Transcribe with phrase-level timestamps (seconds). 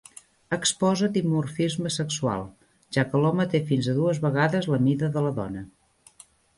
[0.55, 2.43] Exposa dimorfisme sexual,
[2.99, 5.67] ja que l'home té fins a dues vegades la mida de la dona.